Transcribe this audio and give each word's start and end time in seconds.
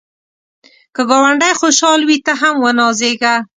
که 0.95 1.01
ګاونډی 1.09 1.51
خوشحال 1.61 1.99
وي، 2.05 2.17
ته 2.25 2.33
هم 2.41 2.55
ونازېږه 2.59 3.33